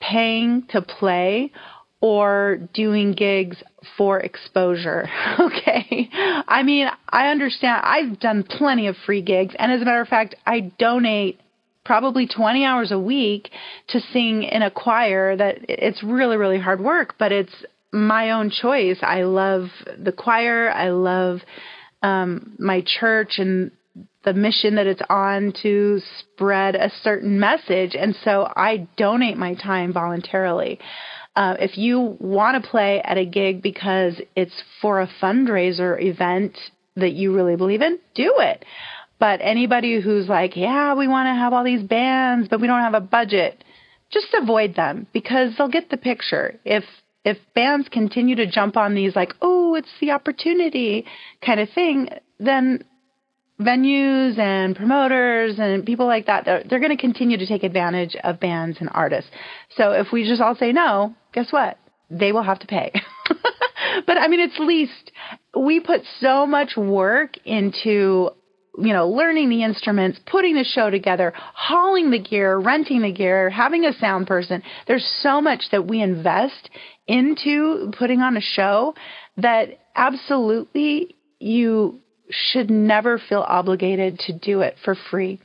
paying 0.00 0.66
to 0.70 0.82
play 0.82 1.52
or 2.00 2.58
doing 2.72 3.12
gigs 3.12 3.62
for 3.96 4.20
exposure. 4.20 5.08
Okay. 5.40 6.08
I 6.12 6.62
mean, 6.62 6.88
I 7.08 7.28
understand. 7.28 7.80
I've 7.84 8.20
done 8.20 8.44
plenty 8.44 8.86
of 8.86 8.96
free 9.06 9.22
gigs. 9.22 9.54
And 9.58 9.72
as 9.72 9.80
a 9.80 9.84
matter 9.84 10.00
of 10.00 10.08
fact, 10.08 10.34
I 10.46 10.60
donate 10.78 11.40
probably 11.84 12.26
20 12.26 12.64
hours 12.64 12.92
a 12.92 12.98
week 12.98 13.50
to 13.88 14.00
sing 14.12 14.42
in 14.42 14.62
a 14.62 14.70
choir 14.70 15.36
that 15.36 15.58
it's 15.68 16.02
really, 16.02 16.36
really 16.36 16.58
hard 16.58 16.80
work, 16.80 17.16
but 17.18 17.32
it's 17.32 17.52
my 17.92 18.30
own 18.30 18.50
choice. 18.50 18.98
I 19.02 19.22
love 19.22 19.68
the 19.98 20.12
choir. 20.12 20.70
I 20.70 20.90
love 20.90 21.40
um, 22.02 22.56
my 22.58 22.82
church 22.86 23.34
and 23.38 23.70
the 24.24 24.32
mission 24.34 24.76
that 24.76 24.86
it's 24.86 25.02
on 25.08 25.52
to 25.62 26.00
spread 26.20 26.74
a 26.76 26.90
certain 27.02 27.40
message. 27.40 27.94
And 27.98 28.14
so 28.22 28.50
I 28.54 28.88
donate 28.96 29.36
my 29.36 29.54
time 29.54 29.92
voluntarily. 29.92 30.78
Uh, 31.34 31.54
if 31.58 31.78
you 31.78 32.16
want 32.20 32.62
to 32.62 32.68
play 32.70 33.00
at 33.02 33.16
a 33.16 33.24
gig 33.24 33.62
because 33.62 34.20
it's 34.36 34.62
for 34.82 35.00
a 35.00 35.08
fundraiser 35.22 36.00
event 36.00 36.56
that 36.96 37.12
you 37.12 37.34
really 37.34 37.56
believe 37.56 37.82
in, 37.82 37.98
do 38.14 38.34
it. 38.38 38.64
But 39.18 39.40
anybody 39.42 40.00
who's 40.00 40.28
like, 40.28 40.56
yeah, 40.56 40.94
we 40.94 41.06
want 41.06 41.26
to 41.26 41.34
have 41.34 41.52
all 41.52 41.64
these 41.64 41.82
bands, 41.82 42.48
but 42.48 42.60
we 42.60 42.66
don't 42.66 42.80
have 42.80 42.94
a 42.94 43.00
budget, 43.00 43.62
just 44.10 44.34
avoid 44.34 44.74
them 44.74 45.06
because 45.12 45.52
they'll 45.56 45.68
get 45.68 45.90
the 45.90 45.96
picture. 45.96 46.58
If 46.64 46.84
if 47.24 47.38
bands 47.54 47.88
continue 47.90 48.36
to 48.36 48.46
jump 48.46 48.76
on 48.76 48.94
these 48.94 49.14
like, 49.14 49.34
oh, 49.42 49.74
it's 49.74 49.90
the 50.00 50.10
opportunity 50.10 51.04
kind 51.44 51.60
of 51.60 51.68
thing, 51.70 52.08
then 52.38 52.84
venues 53.60 54.38
and 54.38 54.74
promoters 54.74 55.56
and 55.58 55.84
people 55.84 56.06
like 56.06 56.26
that, 56.26 56.44
they're, 56.44 56.64
they're 56.68 56.78
going 56.78 56.96
to 56.96 57.00
continue 57.00 57.36
to 57.36 57.46
take 57.46 57.62
advantage 57.62 58.16
of 58.24 58.40
bands 58.40 58.78
and 58.80 58.88
artists. 58.92 59.30
So 59.76 59.92
if 59.92 60.08
we 60.12 60.26
just 60.26 60.40
all 60.40 60.56
say 60.56 60.72
no, 60.72 61.14
guess 61.32 61.52
what? 61.52 61.78
They 62.10 62.32
will 62.32 62.42
have 62.42 62.58
to 62.60 62.66
pay. 62.66 62.90
but 64.06 64.16
I 64.18 64.28
mean, 64.28 64.40
it's 64.40 64.58
least 64.58 65.12
we 65.56 65.80
put 65.80 66.00
so 66.20 66.46
much 66.46 66.76
work 66.76 67.36
into 67.44 68.30
you 68.78 68.92
know, 68.92 69.08
learning 69.08 69.48
the 69.50 69.64
instruments, 69.64 70.18
putting 70.26 70.54
the 70.54 70.64
show 70.64 70.90
together, 70.90 71.32
hauling 71.36 72.10
the 72.10 72.18
gear, 72.18 72.56
renting 72.58 73.02
the 73.02 73.12
gear, 73.12 73.50
having 73.50 73.84
a 73.84 73.92
sound 73.94 74.26
person. 74.26 74.62
There's 74.86 75.06
so 75.22 75.40
much 75.40 75.64
that 75.72 75.86
we 75.86 76.00
invest 76.00 76.70
into 77.06 77.90
putting 77.98 78.20
on 78.20 78.36
a 78.36 78.40
show 78.40 78.94
that 79.36 79.80
absolutely 79.96 81.16
you 81.40 82.00
should 82.30 82.70
never 82.70 83.20
feel 83.28 83.40
obligated 83.40 84.18
to 84.20 84.32
do 84.32 84.60
it 84.60 84.76
for 84.84 84.94
free. 85.10 85.40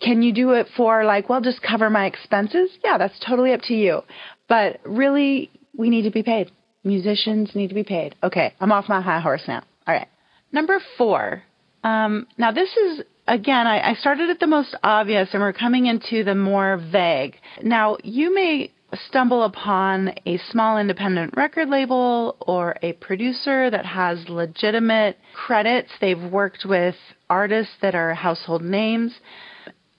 Can 0.00 0.22
you 0.22 0.34
do 0.34 0.50
it 0.50 0.66
for 0.76 1.04
like, 1.04 1.28
well, 1.28 1.40
just 1.40 1.62
cover 1.62 1.88
my 1.88 2.06
expenses? 2.06 2.70
Yeah, 2.84 2.98
that's 2.98 3.18
totally 3.26 3.52
up 3.52 3.62
to 3.62 3.74
you. 3.74 4.02
But 4.48 4.80
really, 4.84 5.50
we 5.76 5.88
need 5.88 6.02
to 6.02 6.10
be 6.10 6.22
paid. 6.22 6.50
Musicians 6.82 7.54
need 7.54 7.68
to 7.68 7.74
be 7.74 7.84
paid. 7.84 8.14
Okay, 8.22 8.52
I'm 8.60 8.70
off 8.70 8.88
my 8.88 9.00
high 9.00 9.20
horse 9.20 9.42
now. 9.48 9.62
All 9.86 9.94
right. 9.94 10.08
Number 10.52 10.78
four. 10.98 11.42
Um, 11.84 12.26
now, 12.38 12.50
this 12.50 12.70
is, 12.76 13.02
again, 13.28 13.66
I, 13.66 13.90
I 13.90 13.94
started 13.94 14.30
at 14.30 14.40
the 14.40 14.46
most 14.46 14.74
obvious 14.82 15.28
and 15.32 15.42
we're 15.42 15.52
coming 15.52 15.86
into 15.86 16.24
the 16.24 16.34
more 16.34 16.78
vague. 16.78 17.36
Now, 17.62 17.98
you 18.02 18.34
may 18.34 18.72
stumble 19.08 19.42
upon 19.42 20.14
a 20.24 20.38
small 20.50 20.78
independent 20.78 21.36
record 21.36 21.68
label 21.68 22.36
or 22.40 22.76
a 22.82 22.94
producer 22.94 23.70
that 23.70 23.84
has 23.84 24.28
legitimate 24.28 25.18
credits. 25.34 25.90
They've 26.00 26.22
worked 26.22 26.64
with 26.64 26.94
artists 27.28 27.74
that 27.82 27.94
are 27.94 28.14
household 28.14 28.62
names. 28.62 29.12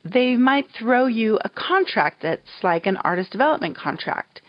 They 0.04 0.36
might 0.38 0.68
throw 0.80 1.06
you 1.06 1.40
a 1.44 1.50
contract 1.50 2.24
that's 2.24 2.64
like 2.64 2.88
an 2.88 2.98
artist 2.98 3.32
development 3.32 3.78
contract. 3.78 4.42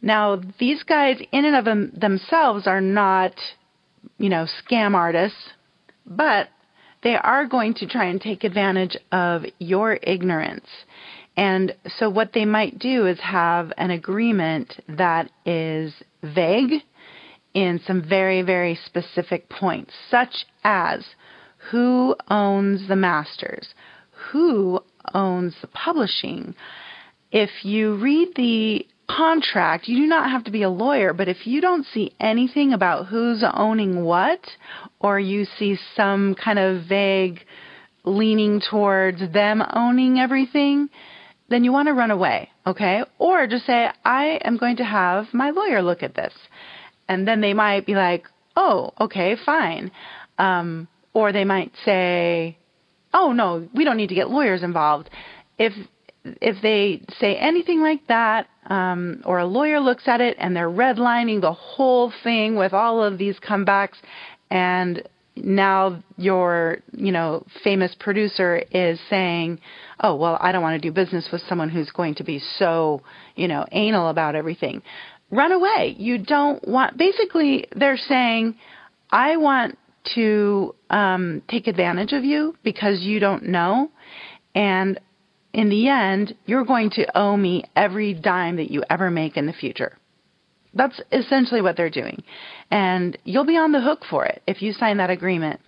Now, 0.00 0.40
these 0.60 0.84
guys, 0.84 1.20
in 1.32 1.44
and 1.44 1.56
of 1.56 1.64
them, 1.64 1.92
themselves, 1.96 2.68
are 2.68 2.80
not, 2.80 3.34
you 4.18 4.28
know, 4.28 4.46
scam 4.62 4.94
artists, 4.94 5.38
but 6.06 6.48
they 7.02 7.16
are 7.16 7.46
going 7.46 7.74
to 7.74 7.86
try 7.86 8.06
and 8.06 8.20
take 8.20 8.44
advantage 8.44 8.96
of 9.12 9.44
your 9.58 9.98
ignorance 10.02 10.66
and 11.38 11.72
so, 11.98 12.10
what 12.10 12.32
they 12.32 12.44
might 12.44 12.80
do 12.80 13.06
is 13.06 13.20
have 13.20 13.72
an 13.78 13.92
agreement 13.92 14.80
that 14.88 15.30
is 15.46 15.94
vague 16.20 16.82
in 17.54 17.80
some 17.86 18.02
very, 18.02 18.42
very 18.42 18.74
specific 18.86 19.48
points, 19.48 19.94
such 20.10 20.46
as 20.64 21.06
who 21.70 22.16
owns 22.28 22.88
the 22.88 22.96
masters, 22.96 23.72
who 24.32 24.80
owns 25.14 25.54
the 25.60 25.68
publishing. 25.68 26.56
If 27.30 27.64
you 27.64 27.94
read 27.94 28.30
the 28.34 28.84
contract, 29.08 29.88
you 29.88 29.96
do 29.96 30.06
not 30.06 30.30
have 30.30 30.44
to 30.44 30.50
be 30.50 30.62
a 30.62 30.70
lawyer, 30.70 31.12
but 31.12 31.28
if 31.28 31.46
you 31.46 31.60
don't 31.60 31.86
see 31.86 32.12
anything 32.20 32.72
about 32.72 33.06
who's 33.06 33.42
owning 33.54 34.04
what, 34.04 34.40
or 35.00 35.18
you 35.18 35.46
see 35.58 35.78
some 35.96 36.34
kind 36.34 36.58
of 36.58 36.84
vague 36.88 37.40
leaning 38.04 38.60
towards 38.60 39.20
them 39.32 39.62
owning 39.72 40.18
everything, 40.18 40.88
then 41.48 41.64
you 41.64 41.72
want 41.72 41.88
to 41.88 41.94
run 41.94 42.10
away, 42.10 42.50
okay? 42.66 43.02
Or 43.18 43.46
just 43.46 43.66
say, 43.66 43.88
I 44.04 44.38
am 44.44 44.58
going 44.58 44.76
to 44.76 44.84
have 44.84 45.26
my 45.32 45.50
lawyer 45.50 45.82
look 45.82 46.02
at 46.02 46.14
this. 46.14 46.34
And 47.08 47.26
then 47.26 47.40
they 47.40 47.54
might 47.54 47.86
be 47.86 47.94
like, 47.94 48.24
oh, 48.56 48.92
okay, 49.00 49.36
fine. 49.46 49.90
Um, 50.38 50.88
or 51.14 51.32
they 51.32 51.44
might 51.44 51.72
say, 51.84 52.58
oh, 53.14 53.32
no, 53.32 53.66
we 53.74 53.84
don't 53.84 53.96
need 53.96 54.10
to 54.10 54.14
get 54.14 54.28
lawyers 54.28 54.62
involved. 54.62 55.08
If 55.58 55.72
if 56.40 56.60
they 56.62 57.02
say 57.18 57.36
anything 57.36 57.80
like 57.80 58.06
that, 58.08 58.48
um, 58.66 59.22
or 59.24 59.38
a 59.38 59.46
lawyer 59.46 59.80
looks 59.80 60.06
at 60.06 60.20
it 60.20 60.36
and 60.38 60.54
they're 60.54 60.70
redlining 60.70 61.40
the 61.40 61.52
whole 61.52 62.12
thing 62.22 62.56
with 62.56 62.72
all 62.72 63.02
of 63.02 63.18
these 63.18 63.38
comebacks, 63.40 63.96
and 64.50 65.02
now 65.44 66.02
your 66.16 66.78
you 66.92 67.12
know 67.12 67.44
famous 67.62 67.94
producer 67.98 68.62
is 68.70 68.98
saying 69.08 69.60
oh 70.00 70.14
well 70.14 70.36
i 70.40 70.52
don't 70.52 70.62
want 70.62 70.80
to 70.80 70.88
do 70.88 70.92
business 70.92 71.28
with 71.32 71.40
someone 71.48 71.68
who's 71.68 71.90
going 71.90 72.14
to 72.14 72.24
be 72.24 72.40
so 72.56 73.00
you 73.36 73.48
know 73.48 73.64
anal 73.72 74.08
about 74.08 74.34
everything. 74.34 74.82
Run 75.30 75.52
away. 75.52 75.94
You 75.98 76.18
don't 76.18 76.66
want 76.66 76.96
basically 76.96 77.66
they're 77.76 77.96
saying 77.96 78.56
i 79.10 79.36
want 79.36 79.78
to 80.14 80.74
um, 80.90 81.42
take 81.48 81.66
advantage 81.66 82.12
of 82.12 82.24
you 82.24 82.56
because 82.62 83.02
you 83.02 83.20
don't 83.20 83.44
know 83.44 83.90
and 84.54 84.98
in 85.52 85.68
the 85.68 85.88
end 85.88 86.34
you're 86.46 86.64
going 86.64 86.90
to 86.90 87.18
owe 87.18 87.36
me 87.36 87.64
every 87.76 88.14
dime 88.14 88.56
that 88.56 88.70
you 88.70 88.82
ever 88.90 89.10
make 89.10 89.36
in 89.36 89.46
the 89.46 89.52
future 89.52 89.96
that's 90.74 91.00
essentially 91.12 91.60
what 91.60 91.76
they're 91.76 91.90
doing. 91.90 92.22
And 92.70 93.16
you'll 93.24 93.46
be 93.46 93.56
on 93.56 93.72
the 93.72 93.80
hook 93.80 94.02
for 94.08 94.24
it 94.24 94.42
if 94.46 94.62
you 94.62 94.72
sign 94.72 94.98
that 94.98 95.10
agreement. 95.10 95.60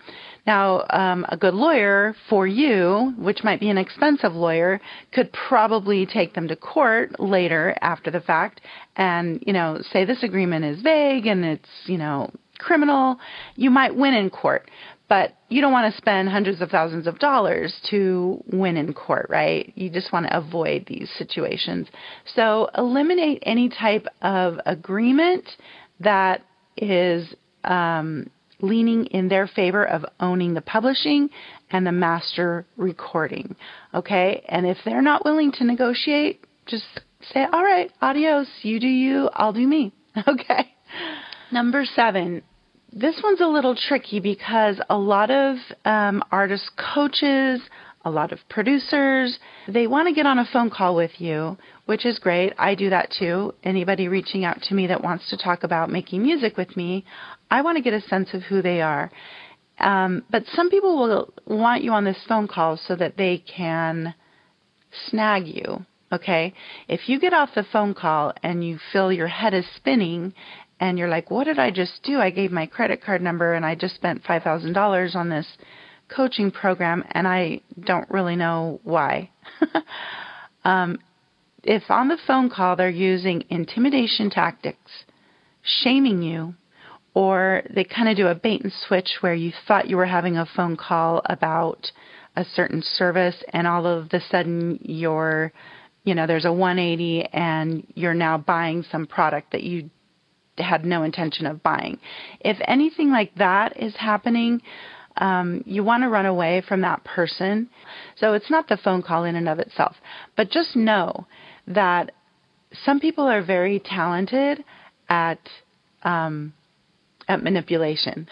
Now, 0.47 0.85
um, 0.89 1.25
a 1.29 1.37
good 1.37 1.53
lawyer 1.53 2.15
for 2.29 2.47
you, 2.47 3.13
which 3.17 3.43
might 3.43 3.59
be 3.59 3.69
an 3.69 3.77
expensive 3.77 4.33
lawyer, 4.33 4.81
could 5.11 5.31
probably 5.33 6.07
take 6.07 6.33
them 6.33 6.47
to 6.47 6.55
court 6.55 7.19
later 7.19 7.75
after 7.81 8.09
the 8.09 8.21
fact 8.21 8.61
and, 8.95 9.43
you 9.45 9.53
know, 9.53 9.79
say 9.91 10.03
this 10.03 10.23
agreement 10.23 10.65
is 10.65 10.81
vague 10.81 11.27
and 11.27 11.45
it's, 11.45 11.69
you 11.85 11.97
know, 11.97 12.31
criminal. 12.57 13.19
You 13.55 13.69
might 13.69 13.95
win 13.95 14.13
in 14.13 14.29
court 14.29 14.69
but 15.11 15.35
you 15.49 15.59
don't 15.59 15.73
want 15.73 15.93
to 15.93 15.97
spend 15.97 16.29
hundreds 16.29 16.61
of 16.61 16.69
thousands 16.69 17.05
of 17.05 17.19
dollars 17.19 17.73
to 17.89 18.41
win 18.47 18.77
in 18.77 18.93
court, 18.93 19.25
right? 19.27 19.73
You 19.75 19.89
just 19.89 20.13
want 20.13 20.25
to 20.27 20.37
avoid 20.37 20.85
these 20.87 21.09
situations. 21.17 21.89
So 22.33 22.69
eliminate 22.77 23.43
any 23.45 23.67
type 23.67 24.07
of 24.21 24.57
agreement 24.65 25.43
that 25.99 26.45
is 26.77 27.27
um, 27.65 28.29
leaning 28.61 29.07
in 29.07 29.27
their 29.27 29.47
favor 29.47 29.83
of 29.83 30.05
owning 30.21 30.53
the 30.53 30.61
publishing 30.61 31.29
and 31.71 31.85
the 31.85 31.91
master 31.91 32.65
recording. 32.77 33.57
Okay? 33.93 34.45
And 34.47 34.65
if 34.65 34.77
they're 34.85 35.01
not 35.01 35.25
willing 35.25 35.51
to 35.57 35.65
negotiate, 35.65 36.47
just 36.67 36.85
say, 37.33 37.45
all 37.51 37.63
right, 37.65 37.91
adios, 38.01 38.47
you 38.61 38.79
do 38.79 38.87
you, 38.87 39.29
I'll 39.33 39.51
do 39.51 39.67
me. 39.67 39.91
Okay? 40.25 40.73
Number 41.51 41.83
seven, 41.83 42.43
this 42.93 43.19
one's 43.23 43.41
a 43.41 43.47
little 43.47 43.75
tricky 43.75 44.19
because 44.19 44.79
a 44.89 44.97
lot 44.97 45.31
of 45.31 45.57
um, 45.85 46.23
artist 46.31 46.71
coaches, 46.93 47.61
a 48.03 48.09
lot 48.09 48.31
of 48.31 48.39
producers, 48.49 49.39
they 49.67 49.87
want 49.87 50.07
to 50.07 50.13
get 50.13 50.25
on 50.25 50.39
a 50.39 50.45
phone 50.51 50.69
call 50.69 50.95
with 50.95 51.11
you, 51.19 51.57
which 51.85 52.05
is 52.05 52.19
great. 52.19 52.53
I 52.57 52.75
do 52.75 52.89
that 52.89 53.13
too. 53.17 53.53
Anybody 53.63 54.07
reaching 54.07 54.43
out 54.43 54.61
to 54.63 54.73
me 54.73 54.87
that 54.87 55.03
wants 55.03 55.29
to 55.29 55.37
talk 55.37 55.63
about 55.63 55.89
making 55.89 56.21
music 56.21 56.57
with 56.57 56.75
me, 56.75 57.05
I 57.49 57.61
want 57.61 57.77
to 57.77 57.83
get 57.83 57.93
a 57.93 58.01
sense 58.01 58.33
of 58.33 58.43
who 58.43 58.61
they 58.61 58.81
are. 58.81 59.11
Um, 59.79 60.23
but 60.29 60.43
some 60.53 60.69
people 60.69 60.97
will 60.97 61.33
want 61.47 61.83
you 61.83 61.91
on 61.91 62.03
this 62.03 62.23
phone 62.27 62.47
call 62.47 62.77
so 62.77 62.95
that 62.97 63.17
they 63.17 63.37
can 63.37 64.13
snag 65.07 65.47
you. 65.47 65.85
Okay? 66.11 66.53
If 66.89 67.07
you 67.07 67.19
get 67.19 67.33
off 67.33 67.55
the 67.55 67.65
phone 67.71 67.93
call 67.93 68.33
and 68.43 68.65
you 68.65 68.79
feel 68.91 69.11
your 69.13 69.27
head 69.27 69.53
is 69.53 69.65
spinning 69.77 70.33
and 70.81 70.97
you're 70.97 71.07
like, 71.07 71.29
what 71.29 71.43
did 71.43 71.59
I 71.59 71.69
just 71.69 72.01
do? 72.03 72.19
I 72.19 72.31
gave 72.31 72.51
my 72.51 72.65
credit 72.65 73.03
card 73.03 73.21
number 73.21 73.53
and 73.53 73.63
I 73.63 73.75
just 73.75 73.93
spent 73.93 74.23
$5,000 74.23 75.15
on 75.15 75.29
this 75.29 75.45
coaching 76.09 76.49
program 76.49 77.03
and 77.11 77.27
I 77.27 77.61
don't 77.79 78.09
really 78.09 78.35
know 78.35 78.81
why. 78.83 79.29
um, 80.65 80.97
if 81.63 81.83
on 81.89 82.07
the 82.07 82.17
phone 82.25 82.49
call 82.49 82.75
they're 82.75 82.89
using 82.89 83.43
intimidation 83.49 84.31
tactics, 84.31 84.91
shaming 85.61 86.23
you, 86.23 86.55
or 87.13 87.61
they 87.69 87.83
kind 87.83 88.09
of 88.09 88.17
do 88.17 88.27
a 88.27 88.35
bait 88.35 88.63
and 88.63 88.73
switch 88.87 89.17
where 89.21 89.35
you 89.35 89.53
thought 89.67 89.87
you 89.87 89.97
were 89.97 90.07
having 90.07 90.37
a 90.37 90.47
phone 90.55 90.75
call 90.75 91.21
about 91.25 91.91
a 92.35 92.43
certain 92.43 92.81
service 92.81 93.35
and 93.53 93.67
all 93.67 93.85
of 93.85 94.07
a 94.13 94.21
sudden 94.31 94.79
you're 94.81 95.51
you 96.05 96.15
know 96.15 96.25
there's 96.25 96.45
a 96.45 96.51
180 96.51 97.25
and 97.33 97.85
you're 97.93 98.13
now 98.13 98.37
buying 98.37 98.83
some 98.89 99.05
product 99.05 99.51
that 99.51 99.63
you 99.63 99.89
had 100.61 100.85
no 100.85 101.03
intention 101.03 101.45
of 101.45 101.63
buying. 101.63 101.99
If 102.39 102.57
anything 102.65 103.11
like 103.11 103.33
that 103.35 103.81
is 103.81 103.95
happening, 103.95 104.61
um, 105.17 105.63
you 105.65 105.83
want 105.83 106.03
to 106.03 106.09
run 106.09 106.25
away 106.25 106.63
from 106.67 106.81
that 106.81 107.03
person. 107.03 107.69
So 108.15 108.33
it's 108.33 108.49
not 108.49 108.67
the 108.67 108.77
phone 108.77 109.01
call 109.01 109.23
in 109.23 109.35
and 109.35 109.49
of 109.49 109.59
itself, 109.59 109.95
but 110.35 110.49
just 110.49 110.75
know 110.75 111.27
that 111.67 112.11
some 112.85 112.99
people 112.99 113.25
are 113.25 113.43
very 113.43 113.79
talented 113.79 114.63
at 115.09 115.39
um, 116.03 116.53
at 117.27 117.43
manipulation, 117.43 118.27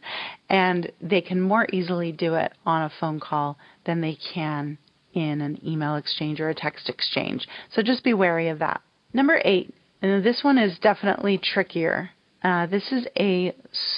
and 0.48 0.92
they 1.00 1.20
can 1.20 1.40
more 1.40 1.66
easily 1.72 2.12
do 2.12 2.34
it 2.34 2.52
on 2.66 2.82
a 2.82 2.92
phone 3.00 3.18
call 3.18 3.56
than 3.86 4.00
they 4.00 4.18
can 4.34 4.78
in 5.14 5.40
an 5.40 5.58
email 5.66 5.96
exchange 5.96 6.40
or 6.40 6.50
a 6.50 6.54
text 6.54 6.88
exchange. 6.88 7.48
So 7.72 7.82
just 7.82 8.04
be 8.04 8.14
wary 8.14 8.48
of 8.48 8.58
that. 8.58 8.82
Number 9.12 9.40
eight, 9.44 9.72
and 10.04 10.22
this 10.22 10.44
one 10.44 10.58
is 10.58 10.78
definitely 10.80 11.38
trickier. 11.38 12.10
Uh, 12.42 12.66
this 12.66 12.92
is 12.92 13.06
a 13.18 13.54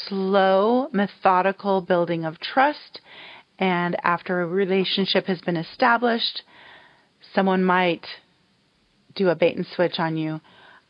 slow, 0.07 0.89
methodical 0.93 1.81
building 1.81 2.25
of 2.25 2.39
trust. 2.39 3.01
And 3.59 3.97
after 4.05 4.41
a 4.41 4.47
relationship 4.47 5.27
has 5.27 5.41
been 5.41 5.57
established, 5.57 6.43
someone 7.35 7.65
might 7.65 8.07
do 9.17 9.31
a 9.31 9.35
bait 9.35 9.57
and 9.57 9.67
switch 9.75 9.99
on 9.99 10.17
you. 10.17 10.35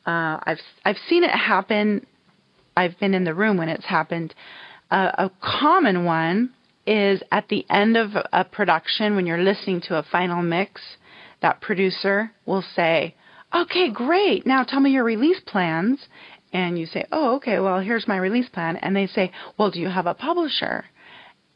Uh, 0.07 0.39
I've 0.43 0.61
I've 0.85 0.99
seen 1.09 1.25
it 1.25 1.31
happen. 1.31 2.07
I've 2.77 2.99
been 3.01 3.15
in 3.15 3.25
the 3.25 3.33
room 3.33 3.57
when 3.57 3.71
it's 3.71 3.87
happened. 3.87 4.35
Uh, 4.91 5.13
a 5.17 5.31
common 5.41 6.05
one 6.05 6.53
is 6.87 7.23
at 7.33 7.49
the 7.49 7.65
end 7.71 7.97
of 7.97 8.11
a 8.35 8.45
production 8.45 9.17
when 9.17 9.25
you're 9.25 9.43
listening 9.43 9.81
to 9.89 9.97
a 9.97 10.03
final 10.03 10.43
mix. 10.43 10.83
That 11.41 11.63
producer 11.63 12.33
will 12.45 12.65
say, 12.75 13.16
okay, 13.55 13.91
great. 13.91 14.47
Now 14.47 14.65
tell 14.65 14.81
me 14.81 14.91
your 14.91 15.05
release 15.05 15.41
plans. 15.47 16.01
And 16.53 16.79
you 16.79 16.87
say, 16.87 17.05
oh, 17.13 17.37
okay, 17.37 17.59
well, 17.59 17.81
here's 17.81 18.09
my 18.09 18.17
release 18.17 18.49
plan. 18.49 18.77
And 18.77 18.95
they 18.95 19.09
say, 19.09 19.33
well, 19.59 19.71
do 19.71 19.81
you 19.81 19.89
have 19.89 20.07
a 20.07 20.15
publisher? 20.15 20.85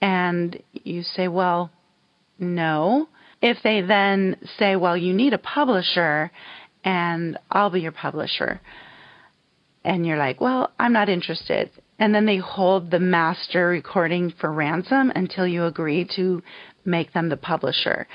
And 0.02 0.60
you 0.72 1.02
say, 1.02 1.28
well, 1.28 1.70
no. 2.38 3.08
If 3.40 3.58
they 3.62 3.80
then 3.80 4.36
say, 4.58 4.76
well, 4.76 4.96
you 4.96 5.14
need 5.14 5.32
a 5.32 5.38
publisher 5.38 6.30
and 6.84 7.38
I'll 7.50 7.70
be 7.70 7.80
your 7.80 7.92
publisher. 7.92 8.60
And 9.84 10.06
you're 10.06 10.18
like, 10.18 10.40
well, 10.40 10.70
I'm 10.78 10.92
not 10.92 11.08
interested. 11.08 11.70
And 11.98 12.14
then 12.14 12.26
they 12.26 12.38
hold 12.38 12.90
the 12.90 12.98
master 12.98 13.68
recording 13.68 14.32
for 14.40 14.52
ransom 14.52 15.12
until 15.14 15.46
you 15.46 15.64
agree 15.64 16.08
to 16.16 16.42
make 16.84 17.12
them 17.12 17.28
the 17.28 17.36
publisher. 17.36 18.06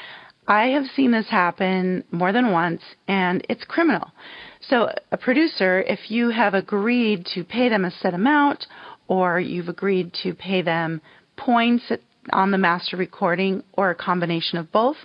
I 0.48 0.68
have 0.68 0.86
seen 0.96 1.12
this 1.12 1.28
happen 1.28 2.04
more 2.12 2.32
than 2.32 2.52
once, 2.52 2.82
and 3.08 3.46
it's 3.50 3.64
criminal. 3.64 4.12
So, 4.62 4.92
a 5.12 5.18
producer, 5.18 5.82
if 5.82 6.12
you 6.12 6.30
have 6.30 6.54
agreed 6.54 7.25
to 7.34 7.44
pay 7.44 7.70
them 7.70 7.86
a 7.86 7.92
set 7.92 8.14
amount, 8.14 8.68
or 9.08 9.40
you've 9.40 9.70
agreed 9.70 10.14
to 10.24 10.34
pay 10.36 10.62
them 10.62 11.02
points 11.36 11.92
on 12.32 12.52
the 12.52 12.58
master 12.58 12.96
recording, 12.98 13.64
or 13.74 13.90
a 13.90 13.96
combination 13.96 14.60
of 14.60 14.72
both, 14.72 14.98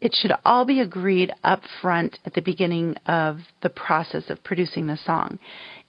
it 0.00 0.14
should 0.14 0.32
all 0.44 0.64
be 0.64 0.80
agreed 0.80 1.32
up 1.42 1.62
front 1.82 2.18
at 2.24 2.34
the 2.34 2.40
beginning 2.40 2.96
of 3.06 3.40
the 3.62 3.70
process 3.70 4.30
of 4.30 4.42
producing 4.44 4.86
the 4.86 4.96
song. 4.96 5.38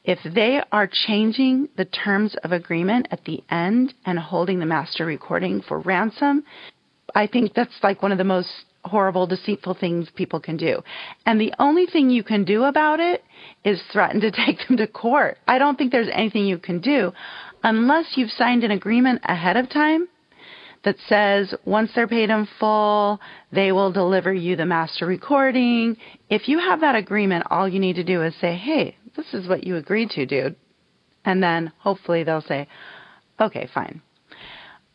If 0.04 0.20
they 0.24 0.62
are 0.72 0.90
changing 0.92 1.70
the 1.78 1.86
terms 1.86 2.36
of 2.44 2.52
agreement 2.52 3.08
at 3.12 3.26
the 3.26 3.44
end 3.50 3.94
and 4.06 4.18
holding 4.18 4.60
the 4.60 4.66
master 4.66 5.06
recording 5.06 5.62
for 5.62 5.80
ransom, 5.80 6.44
I 7.16 7.28
think 7.28 7.54
that's 7.54 7.74
like 7.84 8.02
one 8.02 8.12
of 8.12 8.18
the 8.18 8.24
most 8.24 8.50
horrible, 8.86 9.28
deceitful 9.28 9.76
things 9.76 10.08
people 10.16 10.40
can 10.40 10.58
do. 10.58 10.82
And 11.26 11.40
the 11.40 11.54
only 11.60 11.86
thing 11.86 12.10
you 12.10 12.24
can 12.24 12.46
do 12.46 12.64
about 12.64 13.00
it 13.00 13.24
is 13.64 13.82
threaten 13.92 14.22
to 14.22 14.32
take 14.46 14.68
them 14.68 14.78
to 14.78 14.88
court. 14.88 15.38
I 15.48 15.58
don't 15.58 15.78
think 15.78 15.92
there's 15.92 16.10
anything 16.14 16.46
you 16.46 16.58
can 16.58 16.80
do 16.80 17.12
unless 17.64 18.14
you've 18.16 18.32
signed 18.32 18.64
an 18.64 18.72
agreement 18.72 19.22
ahead 19.24 19.58
of 19.58 19.70
time 19.70 20.08
that 20.86 20.96
says 21.08 21.54
once 21.66 21.92
they're 21.94 22.08
paid 22.08 22.30
in 22.30 22.48
full, 22.60 23.20
they 23.52 23.72
will 23.72 23.92
deliver 23.92 24.34
you 24.34 24.56
the 24.56 24.66
master 24.66 25.06
recording. 25.06 25.98
If 26.30 26.48
you 26.48 26.60
have 26.60 26.82
that 26.82 26.96
agreement, 26.96 27.48
all 27.50 27.68
you 27.68 27.80
need 27.80 27.98
to 27.98 28.04
do 28.04 28.24
is 28.24 28.34
say, 28.40 28.56
hey, 28.56 28.96
this 29.18 29.34
is 29.34 29.48
what 29.48 29.66
you 29.66 29.76
agreed 29.76 30.10
to, 30.12 30.26
dude. 30.26 30.56
And 31.26 31.44
then 31.44 31.74
hopefully 31.80 32.24
they'll 32.24 32.42
say, 32.42 32.68
okay, 33.42 33.70
fine. 33.74 34.02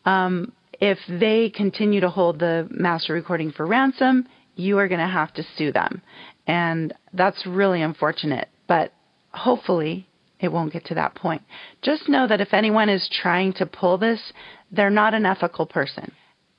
Um, 0.05 0.53
if 0.79 0.97
they 1.07 1.49
continue 1.49 2.01
to 2.01 2.09
hold 2.09 2.39
the 2.39 2.67
master 2.69 3.13
recording 3.13 3.51
for 3.51 3.65
ransom, 3.65 4.27
you 4.55 4.77
are 4.77 4.87
going 4.87 4.99
to 4.99 5.07
have 5.07 5.33
to 5.33 5.43
sue 5.57 5.71
them. 5.71 6.01
And 6.47 6.93
that's 7.13 7.45
really 7.45 7.81
unfortunate, 7.81 8.49
but 8.67 8.93
hopefully 9.31 10.07
it 10.39 10.51
won't 10.51 10.73
get 10.73 10.85
to 10.85 10.95
that 10.95 11.15
point. 11.15 11.41
Just 11.81 12.09
know 12.09 12.27
that 12.27 12.41
if 12.41 12.53
anyone 12.53 12.89
is 12.89 13.09
trying 13.21 13.53
to 13.53 13.65
pull 13.65 13.97
this, 13.97 14.33
they're 14.71 14.89
not 14.89 15.13
an 15.13 15.25
ethical 15.25 15.65
person. 15.65 16.11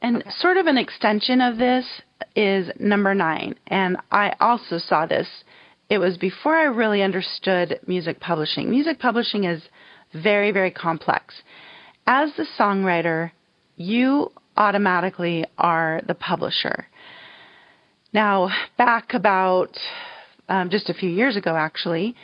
And 0.02 0.18
okay. 0.18 0.31
sort 0.38 0.57
of 0.57 0.66
an 0.66 0.79
extension 0.79 1.40
of 1.40 1.57
this 1.57 1.87
is 2.35 2.70
number 2.79 3.14
nine. 3.14 3.55
And 3.66 3.96
I 4.11 4.35
also 4.40 4.79
saw 4.79 5.07
this. 5.07 5.29
It 5.88 5.98
was 5.98 6.16
before 6.16 6.57
I 6.57 6.64
really 6.64 7.02
understood 7.02 7.81
music 7.87 8.20
publishing. 8.20 8.70
Music 8.70 8.98
publishing 8.98 9.44
is 9.44 9.62
very, 10.12 10.50
very 10.50 10.70
complex. 10.70 11.35
As 12.07 12.31
the 12.37 12.46
songwriter, 12.59 13.31
you 13.77 14.33
automatically 14.57 15.45
are 15.59 16.01
the 16.07 16.15
publisher. 16.15 16.87
Now, 18.12 18.51
back 18.79 19.15
about 19.15 19.77
um, 20.49 20.71
just 20.71 20.89
a 20.89 20.95
few 20.95 21.11
years 21.11 21.37
ago, 21.37 21.57
actually, 21.57 22.15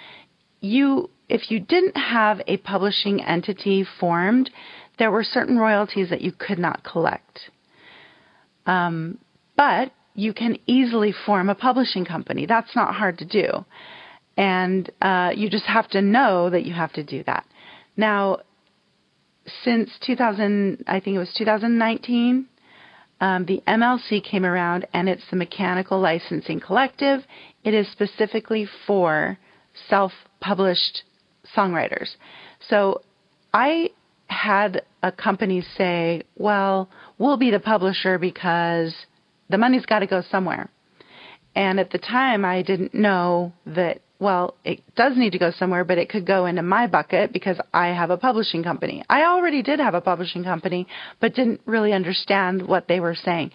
you 0.60 1.10
if 1.28 1.50
you 1.50 1.60
didn't 1.60 1.96
have 1.96 2.42
a 2.46 2.58
publishing 2.58 3.22
entity 3.22 3.86
formed, 3.98 4.50
there 4.98 5.10
were 5.10 5.24
certain 5.24 5.58
royalties 5.58 6.10
that 6.10 6.20
you 6.20 6.30
could 6.30 6.58
not 6.58 6.84
collect. 6.84 7.50
Um, 8.66 9.18
but 9.56 9.92
you 10.14 10.34
can 10.34 10.58
easily 10.66 11.14
form 11.24 11.48
a 11.48 11.54
publishing 11.54 12.04
company. 12.04 12.44
That's 12.46 12.76
not 12.76 12.94
hard 12.94 13.18
to 13.18 13.24
do. 13.24 13.64
And 14.36 14.90
uh, 15.00 15.30
you 15.34 15.48
just 15.48 15.64
have 15.64 15.88
to 15.90 16.02
know 16.02 16.50
that 16.50 16.64
you 16.66 16.74
have 16.74 16.92
to 16.94 17.02
do 17.02 17.22
that. 17.24 17.46
Now, 17.96 18.40
since 19.64 19.90
2000, 20.06 20.84
I 20.86 21.00
think 21.00 21.16
it 21.16 21.18
was 21.18 21.32
2019, 21.36 22.46
um, 23.20 23.44
the 23.46 23.62
MLC 23.68 24.22
came 24.22 24.44
around 24.44 24.86
and 24.92 25.08
it's 25.08 25.22
the 25.30 25.36
Mechanical 25.36 26.00
Licensing 26.00 26.60
Collective. 26.60 27.20
It 27.64 27.72
is 27.72 27.86
specifically 27.92 28.66
for 28.86 29.38
self 29.88 30.12
published 30.40 31.02
songwriters. 31.56 32.08
So 32.68 33.02
I 33.54 33.90
had 34.26 34.82
a 35.02 35.12
company 35.12 35.64
say, 35.76 36.22
well, 36.36 36.88
we'll 37.18 37.36
be 37.36 37.50
the 37.50 37.60
publisher 37.60 38.18
because 38.18 38.94
the 39.50 39.58
money's 39.58 39.86
got 39.86 40.00
to 40.00 40.06
go 40.06 40.22
somewhere. 40.30 40.68
And 41.54 41.78
at 41.78 41.90
the 41.90 41.98
time, 41.98 42.44
I 42.44 42.62
didn't 42.62 42.94
know 42.94 43.52
that 43.66 44.00
well, 44.22 44.54
it 44.64 44.80
does 44.94 45.16
need 45.16 45.32
to 45.32 45.38
go 45.38 45.50
somewhere, 45.50 45.84
but 45.84 45.98
it 45.98 46.08
could 46.08 46.24
go 46.24 46.46
into 46.46 46.62
my 46.62 46.86
bucket 46.86 47.32
because 47.32 47.58
I 47.74 47.88
have 47.88 48.10
a 48.10 48.16
publishing 48.16 48.62
company. 48.62 49.02
I 49.10 49.24
already 49.24 49.62
did 49.62 49.80
have 49.80 49.94
a 49.94 50.00
publishing 50.00 50.44
company, 50.44 50.86
but 51.20 51.34
didn't 51.34 51.60
really 51.66 51.92
understand 51.92 52.66
what 52.68 52.86
they 52.86 53.00
were 53.00 53.16
saying. 53.16 53.50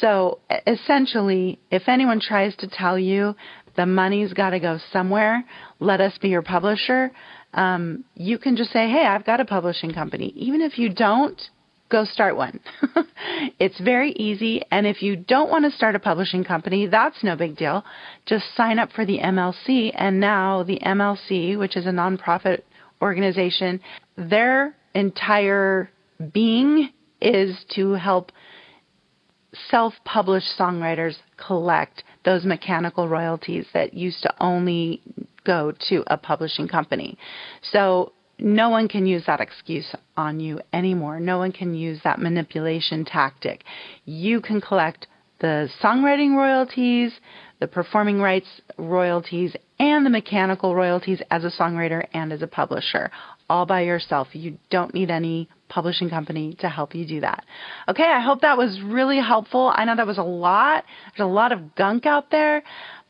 So 0.00 0.38
essentially, 0.66 1.58
if 1.70 1.82
anyone 1.86 2.20
tries 2.20 2.56
to 2.56 2.66
tell 2.66 2.98
you 2.98 3.36
the 3.76 3.84
money's 3.84 4.32
got 4.32 4.50
to 4.50 4.58
go 4.58 4.78
somewhere, 4.90 5.44
let 5.80 6.00
us 6.00 6.16
be 6.16 6.30
your 6.30 6.40
publisher, 6.40 7.12
um, 7.52 8.04
you 8.14 8.38
can 8.38 8.56
just 8.56 8.72
say, 8.72 8.88
hey, 8.88 9.04
I've 9.06 9.26
got 9.26 9.40
a 9.40 9.44
publishing 9.44 9.92
company. 9.92 10.32
Even 10.34 10.62
if 10.62 10.78
you 10.78 10.88
don't, 10.88 11.38
go 11.88 12.04
start 12.04 12.36
one. 12.36 12.60
it's 13.58 13.78
very 13.80 14.12
easy. 14.12 14.62
And 14.70 14.86
if 14.86 15.02
you 15.02 15.16
don't 15.16 15.50
want 15.50 15.64
to 15.64 15.70
start 15.70 15.94
a 15.94 15.98
publishing 15.98 16.44
company, 16.44 16.86
that's 16.86 17.22
no 17.22 17.36
big 17.36 17.56
deal. 17.56 17.84
Just 18.26 18.44
sign 18.56 18.78
up 18.78 18.92
for 18.92 19.04
the 19.04 19.18
MLC. 19.18 19.92
And 19.94 20.20
now 20.20 20.62
the 20.62 20.78
MLC, 20.80 21.58
which 21.58 21.76
is 21.76 21.86
a 21.86 21.90
nonprofit 21.90 22.62
organization, 23.00 23.80
their 24.16 24.76
entire 24.94 25.90
being 26.32 26.90
is 27.20 27.56
to 27.74 27.92
help 27.92 28.32
self 29.70 29.94
published 30.04 30.48
songwriters 30.58 31.16
collect 31.36 32.04
those 32.24 32.44
mechanical 32.44 33.08
royalties 33.08 33.66
that 33.72 33.94
used 33.94 34.22
to 34.22 34.34
only 34.40 35.00
go 35.44 35.72
to 35.88 36.02
a 36.08 36.16
publishing 36.16 36.68
company. 36.68 37.16
So 37.72 38.12
no 38.38 38.68
one 38.68 38.88
can 38.88 39.06
use 39.06 39.24
that 39.26 39.40
excuse 39.40 39.94
on 40.16 40.40
you 40.40 40.60
anymore. 40.72 41.20
No 41.20 41.38
one 41.38 41.52
can 41.52 41.74
use 41.74 42.00
that 42.04 42.18
manipulation 42.18 43.04
tactic. 43.04 43.64
You 44.04 44.40
can 44.40 44.60
collect 44.60 45.06
the 45.40 45.68
songwriting 45.82 46.36
royalties, 46.36 47.12
the 47.60 47.66
performing 47.66 48.20
rights 48.20 48.48
royalties, 48.78 49.54
and 49.78 50.04
the 50.04 50.10
mechanical 50.10 50.74
royalties 50.74 51.20
as 51.30 51.44
a 51.44 51.50
songwriter 51.50 52.06
and 52.12 52.32
as 52.32 52.42
a 52.42 52.46
publisher 52.46 53.10
all 53.48 53.66
by 53.66 53.82
yourself. 53.82 54.28
You 54.32 54.58
don't 54.70 54.94
need 54.94 55.10
any 55.10 55.48
publishing 55.68 56.10
company 56.10 56.56
to 56.60 56.68
help 56.68 56.94
you 56.94 57.06
do 57.06 57.20
that. 57.20 57.44
Okay, 57.88 58.04
I 58.04 58.20
hope 58.20 58.40
that 58.40 58.58
was 58.58 58.80
really 58.82 59.18
helpful. 59.18 59.72
I 59.74 59.84
know 59.84 59.96
that 59.96 60.06
was 60.06 60.18
a 60.18 60.22
lot. 60.22 60.84
There's 61.16 61.24
a 61.24 61.32
lot 61.32 61.52
of 61.52 61.74
gunk 61.74 62.06
out 62.06 62.30
there, 62.30 62.62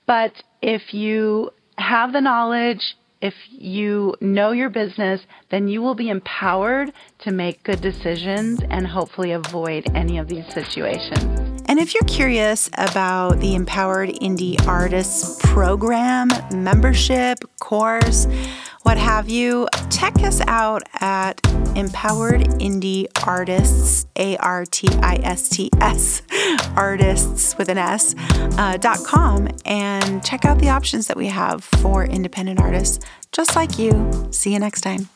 but 0.06 0.32
if 0.62 0.92
you 0.92 1.50
have 1.78 2.12
the 2.12 2.20
knowledge, 2.20 2.80
if 3.20 3.34
you 3.48 4.14
know 4.20 4.52
your 4.52 4.68
business, 4.68 5.20
then 5.50 5.68
you 5.68 5.82
will 5.82 5.94
be 5.94 6.10
empowered 6.10 6.92
to 7.20 7.30
make 7.30 7.62
good 7.62 7.80
decisions 7.80 8.60
and 8.70 8.86
hopefully 8.86 9.32
avoid 9.32 9.86
any 9.94 10.18
of 10.18 10.28
these 10.28 10.46
situations. 10.52 11.24
And 11.68 11.80
if 11.80 11.94
you're 11.94 12.04
curious 12.04 12.70
about 12.78 13.40
the 13.40 13.54
Empowered 13.54 14.10
Indie 14.10 14.64
Artists 14.68 15.40
program, 15.42 16.28
membership, 16.52 17.38
course, 17.58 18.26
what 18.86 18.98
have 18.98 19.28
you, 19.28 19.66
check 19.90 20.14
us 20.22 20.40
out 20.46 20.84
at 21.00 21.44
Empowered 21.74 22.42
Indie 22.60 23.08
Artists, 23.26 24.06
A 24.14 24.36
R 24.36 24.64
T 24.64 24.86
I 25.02 25.16
S 25.24 25.48
T 25.48 25.70
S, 25.80 26.22
artists 26.76 27.58
with 27.58 27.68
an 27.68 27.78
S, 27.78 28.14
uh, 28.56 28.76
dot 28.76 29.00
com, 29.04 29.48
and 29.64 30.24
check 30.24 30.44
out 30.44 30.60
the 30.60 30.68
options 30.68 31.08
that 31.08 31.16
we 31.16 31.26
have 31.26 31.64
for 31.64 32.04
independent 32.04 32.60
artists 32.60 33.04
just 33.32 33.56
like 33.56 33.76
you. 33.76 34.28
See 34.30 34.52
you 34.52 34.60
next 34.60 34.82
time. 34.82 35.15